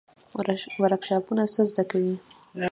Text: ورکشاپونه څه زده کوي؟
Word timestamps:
ورکشاپونه 0.83 1.43
څه 1.53 1.61
زده 1.69 1.83
کوي؟ 1.91 2.15